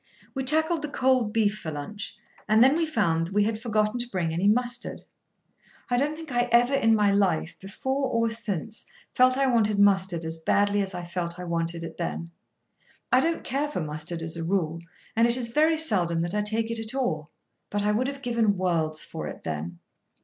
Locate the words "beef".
1.31-1.59